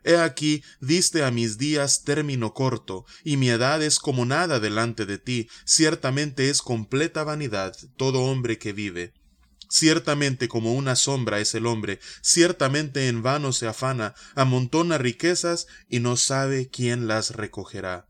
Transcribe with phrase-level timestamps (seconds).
[0.04, 5.06] He aquí diste a mis días término corto, y mi edad es como nada delante
[5.06, 9.14] de ti, ciertamente es completa vanidad todo hombre que vive.
[9.76, 15.98] Ciertamente como una sombra es el hombre, ciertamente en vano se afana, amontona riquezas y
[15.98, 18.06] no sabe quién las recogerá.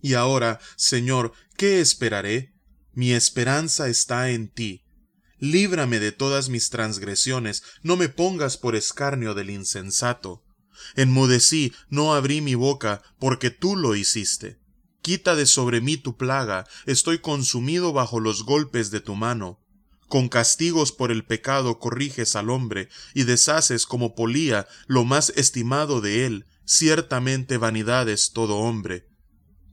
[0.00, 2.54] Y ahora, Señor, ¿qué esperaré?
[2.94, 4.86] Mi esperanza está en ti.
[5.36, 10.44] Líbrame de todas mis transgresiones, no me pongas por escarnio del insensato.
[10.96, 14.60] Enmudecí, no abrí mi boca, porque tú lo hiciste.
[15.02, 19.60] Quita de sobre mí tu plaga, estoy consumido bajo los golpes de tu mano.
[20.14, 26.00] Con castigos por el pecado corriges al hombre, y deshaces como polía lo más estimado
[26.00, 29.08] de él, ciertamente vanidad es todo hombre.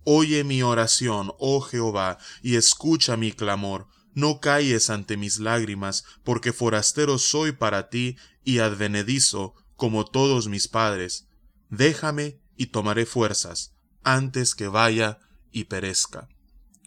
[0.04, 3.88] Oye mi oración, oh Jehová, y escucha mi clamor.
[4.16, 10.68] No calles ante mis lágrimas, porque forastero soy para ti y advenedizo, como todos mis
[10.68, 11.28] padres.
[11.70, 15.20] Déjame y tomaré fuerzas, antes que vaya
[15.52, 16.30] y perezca.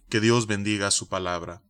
[0.09, 1.64] Que Dios bendiga su palabra.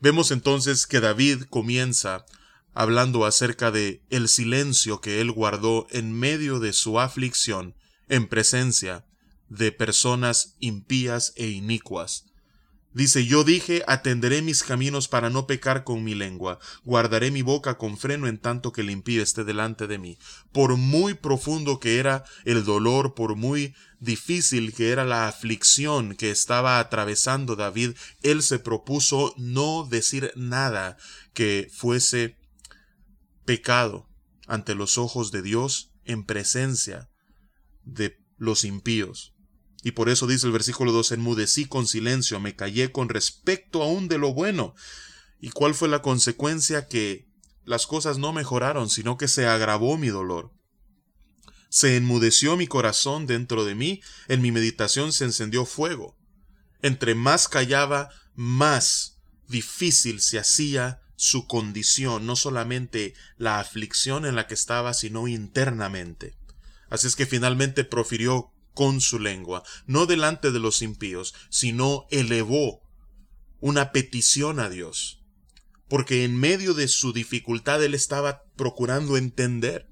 [0.00, 2.26] Vemos entonces que David comienza
[2.74, 7.74] hablando acerca de el silencio que él guardó en medio de su aflicción
[8.08, 9.06] en presencia
[9.48, 12.26] de personas impías e inicuas.
[12.96, 17.76] Dice, yo dije, atenderé mis caminos para no pecar con mi lengua, guardaré mi boca
[17.76, 20.16] con freno en tanto que el impío esté delante de mí.
[20.50, 26.30] Por muy profundo que era el dolor, por muy difícil que era la aflicción que
[26.30, 27.90] estaba atravesando David,
[28.22, 30.96] él se propuso no decir nada
[31.34, 32.38] que fuese
[33.44, 34.08] pecado
[34.46, 37.10] ante los ojos de Dios en presencia
[37.84, 39.35] de los impíos.
[39.86, 44.08] Y por eso dice el versículo 2, enmudecí con silencio, me callé con respecto aún
[44.08, 44.74] de lo bueno.
[45.40, 46.88] ¿Y cuál fue la consecuencia?
[46.88, 47.28] Que
[47.64, 50.50] las cosas no mejoraron, sino que se agravó mi dolor.
[51.68, 56.18] Se enmudeció mi corazón dentro de mí, en mi meditación se encendió fuego.
[56.82, 64.48] Entre más callaba, más difícil se hacía su condición, no solamente la aflicción en la
[64.48, 66.36] que estaba, sino internamente.
[66.90, 72.82] Así es que finalmente profirió con su lengua, no delante de los impíos, sino elevó
[73.58, 75.24] una petición a Dios,
[75.88, 79.88] porque en medio de su dificultad él estaba procurando entender.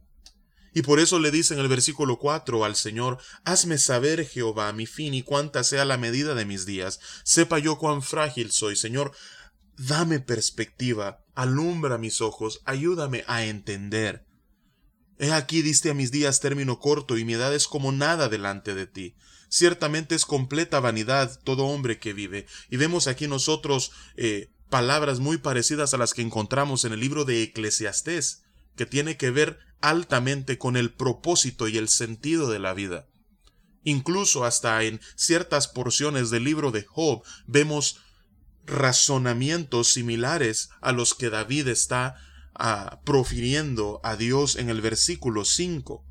[0.74, 4.84] Y por eso le dice en el versículo 4 al Señor, Hazme saber, Jehová, mi
[4.84, 7.00] fin y cuánta sea la medida de mis días.
[7.24, 9.12] Sepa yo cuán frágil soy, Señor.
[9.78, 14.23] Dame perspectiva, alumbra mis ojos, ayúdame a entender.
[15.18, 18.74] He aquí diste a mis días término corto, y mi edad es como nada delante
[18.74, 19.14] de ti.
[19.48, 22.46] Ciertamente es completa vanidad todo hombre que vive.
[22.70, 27.24] Y vemos aquí nosotros eh, palabras muy parecidas a las que encontramos en el libro
[27.24, 28.42] de Eclesiastés,
[28.76, 33.06] que tiene que ver altamente con el propósito y el sentido de la vida.
[33.84, 38.00] Incluso hasta en ciertas porciones del libro de Job vemos
[38.66, 42.16] razonamientos similares a los que David está
[43.04, 46.04] profiriendo a Dios en el versículo 5.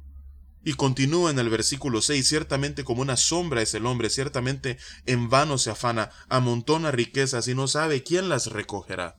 [0.65, 5.29] Y continúa en el versículo 6, ciertamente como una sombra es el hombre, ciertamente en
[5.29, 9.17] vano se afana, amontona riquezas y no sabe quién las recogerá.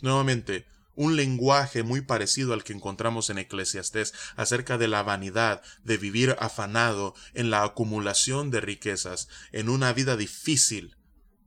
[0.00, 5.98] Nuevamente, un lenguaje muy parecido al que encontramos en Eclesiastés acerca de la vanidad, de
[5.98, 10.96] vivir afanado en la acumulación de riquezas, en una vida difícil,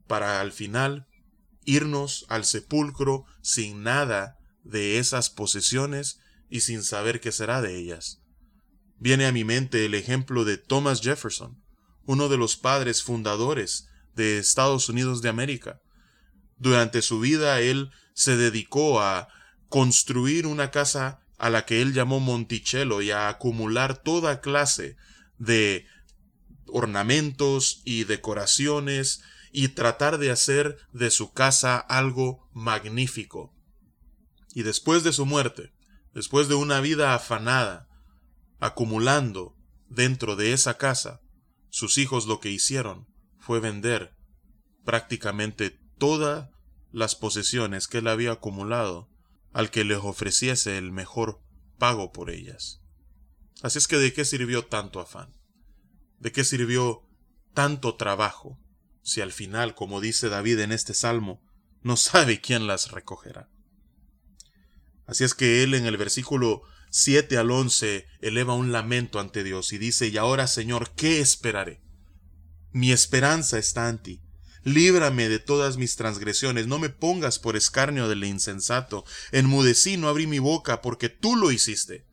[0.06, 1.06] para al final
[1.64, 8.20] irnos al sepulcro sin nada de esas posesiones y sin saber qué será de ellas.
[8.98, 11.62] Viene a mi mente el ejemplo de Thomas Jefferson,
[12.04, 15.80] uno de los padres fundadores de Estados Unidos de América.
[16.58, 19.28] Durante su vida él se dedicó a
[19.68, 24.96] construir una casa a la que él llamó Monticello y a acumular toda clase
[25.38, 25.86] de
[26.66, 29.22] ornamentos y decoraciones
[29.52, 33.54] y tratar de hacer de su casa algo magnífico.
[34.54, 35.72] Y después de su muerte,
[36.12, 37.88] después de una vida afanada,
[38.58, 39.56] acumulando
[39.88, 41.20] dentro de esa casa,
[41.68, 43.06] sus hijos lo que hicieron
[43.38, 44.16] fue vender
[44.84, 46.50] prácticamente todas
[46.92, 49.08] las posesiones que él había acumulado
[49.52, 51.42] al que les ofreciese el mejor
[51.78, 52.80] pago por ellas.
[53.62, 55.34] Así es que de qué sirvió tanto afán?
[56.18, 57.06] ¿De qué sirvió
[57.54, 58.58] tanto trabajo
[59.02, 61.42] si al final, como dice David en este salmo,
[61.82, 63.48] no sabe quién las recogerá?
[65.10, 69.72] Así es que él en el versículo 7 al 11 eleva un lamento ante Dios
[69.72, 71.82] y dice, y ahora Señor, ¿qué esperaré?
[72.72, 74.22] Mi esperanza está en ti
[74.64, 80.26] líbrame de todas mis transgresiones, no me pongas por escarnio del insensato, enmudecí, no abrí
[80.26, 82.06] mi boca, porque tú lo hiciste.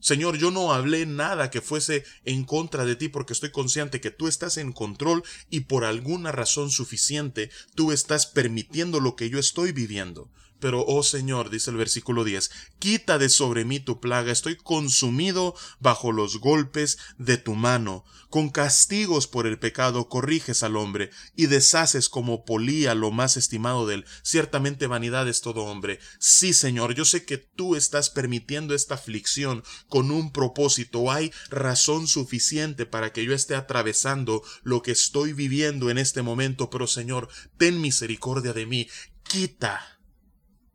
[0.00, 4.10] Señor, yo no hablé nada que fuese en contra de ti porque estoy consciente que
[4.10, 9.38] tú estás en control y por alguna razón suficiente tú estás permitiendo lo que yo
[9.38, 10.30] estoy viviendo.
[10.60, 15.54] Pero, oh Señor, dice el versículo 10, quita de sobre mí tu plaga, estoy consumido
[15.78, 18.04] bajo los golpes de tu mano.
[18.30, 23.88] Con castigos por el pecado corriges al hombre y deshaces como polía lo más estimado
[23.88, 24.04] de él.
[24.22, 25.98] Ciertamente vanidad es todo hombre.
[26.20, 31.10] Sí, Señor, yo sé que tú estás permitiendo esta aflicción con un propósito.
[31.10, 36.70] Hay razón suficiente para que yo esté atravesando lo que estoy viviendo en este momento,
[36.70, 38.88] pero Señor, ten misericordia de mí.
[39.24, 39.99] Quita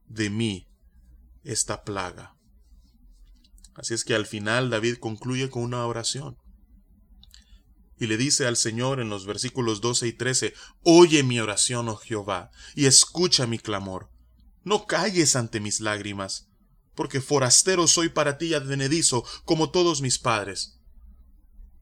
[0.07, 0.67] de mí
[1.43, 2.35] esta plaga.
[3.75, 6.37] Así es que al final David concluye con una oración.
[7.97, 10.53] Y le dice al Señor en los versículos 12 y 13,
[10.83, 14.09] Oye mi oración, oh Jehová, y escucha mi clamor.
[14.63, 16.49] No calles ante mis lágrimas,
[16.95, 20.79] porque forastero soy para ti advenedizo, como todos mis padres.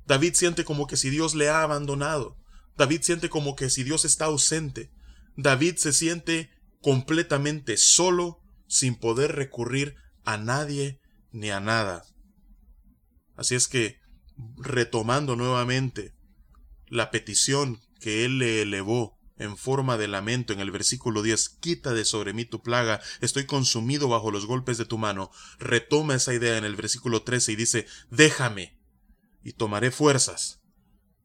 [0.06, 2.38] David siente como que si Dios le ha abandonado.
[2.76, 4.92] David siente como que si Dios está ausente.
[5.36, 6.52] David se siente
[6.84, 9.96] completamente solo, sin poder recurrir
[10.26, 11.00] a nadie
[11.32, 12.06] ni a nada.
[13.36, 14.00] Así es que,
[14.58, 16.14] retomando nuevamente
[16.88, 21.94] la petición que él le elevó en forma de lamento en el versículo 10, quita
[21.94, 26.34] de sobre mí tu plaga, estoy consumido bajo los golpes de tu mano, retoma esa
[26.34, 28.78] idea en el versículo 13 y dice, déjame,
[29.42, 30.62] y tomaré fuerzas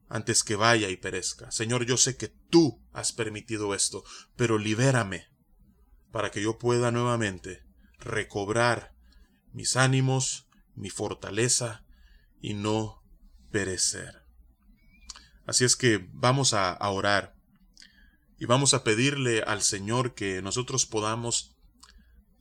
[0.09, 1.51] antes que vaya y perezca.
[1.51, 4.05] Señor, yo sé que tú has permitido esto,
[4.37, 5.27] pero libérame
[6.19, 7.63] para que yo pueda nuevamente
[8.01, 8.93] recobrar
[9.53, 11.85] mis ánimos, mi fortaleza
[12.41, 13.05] y no
[13.53, 14.25] perecer.
[15.47, 17.37] Así es que vamos a, orar
[18.37, 21.55] y vamos a pedirle al Señor que nosotros podamos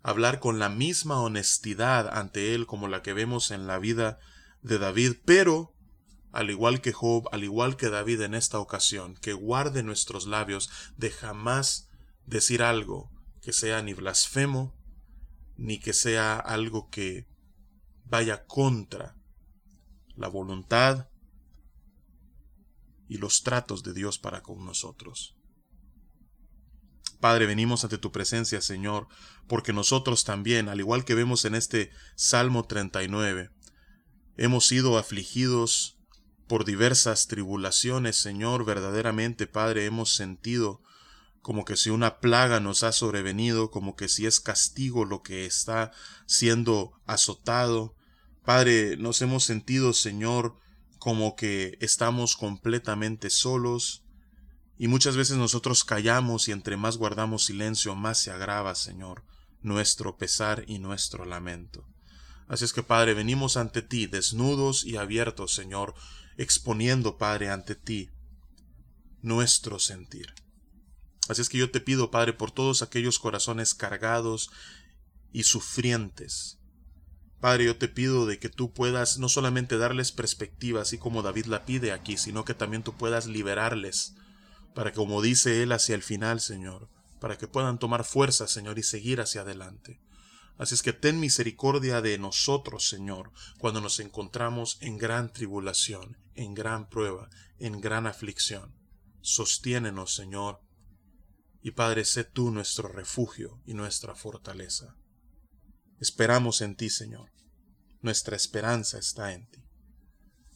[0.02, 4.18] hablar con la misma honestidad ante Él como la que vemos en la vida
[4.64, 5.76] de David, pero
[6.32, 10.72] al igual que Job, al igual que David en esta ocasión, que guarde nuestros labios
[10.98, 11.92] de jamás
[12.26, 13.16] decir algo
[13.48, 14.76] que sea ni blasfemo,
[15.56, 17.30] ni que sea algo que
[18.04, 19.16] vaya contra
[20.18, 21.08] la voluntad
[23.08, 25.38] y los tratos de Dios para con nosotros.
[27.22, 29.08] Padre, venimos ante tu presencia, Señor,
[29.48, 33.50] porque nosotros también, al igual que vemos en este Salmo 39,
[34.36, 35.98] hemos sido afligidos
[36.50, 40.82] por diversas tribulaciones, Señor, verdaderamente, Padre, hemos sentido
[41.48, 45.46] como que si una plaga nos ha sobrevenido, como que si es castigo lo que
[45.46, 45.94] está
[46.26, 47.96] siendo azotado.
[48.44, 50.58] Padre, nos hemos sentido, Señor,
[51.00, 54.04] como que estamos completamente solos,
[54.78, 59.24] y muchas veces nosotros callamos y entre más guardamos silencio, más se agrava, Señor,
[59.62, 61.88] nuestro pesar y nuestro lamento.
[62.50, 65.96] Así es que, Padre, venimos ante ti, desnudos y abiertos, Señor,
[66.36, 68.10] exponiendo, Padre, ante ti
[69.22, 70.34] nuestro sentir.
[71.30, 74.50] Así es que yo te pido, Padre, por todos aquellos corazones cargados
[75.32, 76.58] y sufrientes.
[77.40, 81.46] Padre, yo te pido de que tú puedas no solamente darles perspectiva, así como David
[81.46, 84.16] la pide aquí, sino que también tú puedas liberarles,
[84.74, 88.80] para que, como dice él hacia el final, Señor, para que puedan tomar fuerza, Señor,
[88.80, 90.00] y seguir hacia adelante.
[90.58, 96.56] Así es que ten misericordia de nosotros, Señor, cuando nos encontramos en gran tribulación, en
[96.56, 97.30] gran prueba,
[97.60, 98.74] en gran aflicción.
[99.22, 100.62] Sostiénenos, Señor,
[101.62, 104.96] y Padre, sé tú nuestro refugio y nuestra fortaleza.
[106.00, 107.32] Esperamos en ti, Señor.
[108.02, 109.64] Nuestra esperanza está en ti.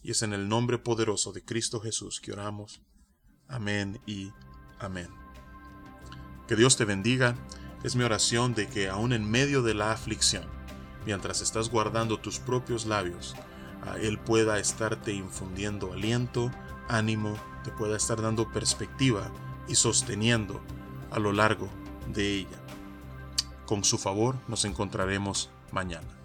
[0.04, 2.82] Y es en el nombre poderoso de Cristo Jesús que oramos.
[3.48, 4.32] Amén y
[4.80, 5.10] amén.
[6.48, 7.36] Que Dios te bendiga.
[7.84, 10.48] Es mi oración de que aún en medio de la aflicción,
[11.06, 13.36] mientras estás guardando tus propios labios,
[14.00, 16.52] Él pueda estarte infundiendo aliento,
[16.88, 19.32] ánimo, te pueda estar dando perspectiva
[19.68, 20.62] y sosteniendo
[21.12, 21.70] a lo largo
[22.08, 22.58] de ella.
[23.66, 26.21] Con su favor nos encontraremos mañana.